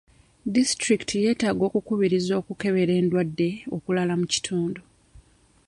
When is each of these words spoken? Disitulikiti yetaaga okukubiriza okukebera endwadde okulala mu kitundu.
Disitulikiti 0.55 1.15
yetaaga 1.25 1.63
okukubiriza 1.69 2.33
okukebera 2.41 2.93
endwadde 2.99 3.49
okulala 3.75 4.13
mu 4.19 4.25
kitundu. 4.33 4.81